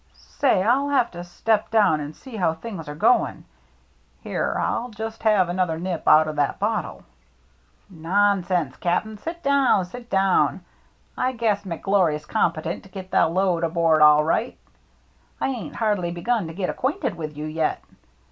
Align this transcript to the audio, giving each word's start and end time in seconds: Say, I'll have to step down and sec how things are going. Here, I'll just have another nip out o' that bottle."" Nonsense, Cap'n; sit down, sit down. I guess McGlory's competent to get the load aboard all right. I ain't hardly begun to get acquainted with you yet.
Say, 0.15 0.63
I'll 0.63 0.89
have 0.89 1.11
to 1.11 1.23
step 1.23 1.69
down 1.69 1.99
and 1.99 2.15
sec 2.15 2.33
how 2.37 2.55
things 2.55 2.89
are 2.89 2.95
going. 2.95 3.45
Here, 4.21 4.57
I'll 4.59 4.89
just 4.89 5.21
have 5.21 5.47
another 5.47 5.77
nip 5.77 6.01
out 6.07 6.27
o' 6.27 6.31
that 6.33 6.57
bottle."" 6.57 7.03
Nonsense, 7.91 8.75
Cap'n; 8.77 9.19
sit 9.19 9.43
down, 9.43 9.85
sit 9.85 10.09
down. 10.09 10.61
I 11.15 11.33
guess 11.33 11.65
McGlory's 11.65 12.25
competent 12.25 12.81
to 12.81 12.89
get 12.89 13.11
the 13.11 13.27
load 13.27 13.63
aboard 13.63 14.01
all 14.01 14.23
right. 14.23 14.57
I 15.39 15.49
ain't 15.49 15.75
hardly 15.75 16.09
begun 16.09 16.47
to 16.47 16.53
get 16.55 16.71
acquainted 16.71 17.13
with 17.13 17.37
you 17.37 17.45
yet. 17.45 17.83